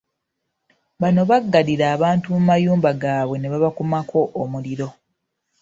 Bano 1.01 1.21
baggalira 1.29 1.85
abantu 1.95 2.25
mu 2.33 2.41
mayumba 2.49 2.89
gaabwe 3.01 3.35
ne 3.39 3.47
babakumako 3.53 4.19
omuliro. 4.41 4.87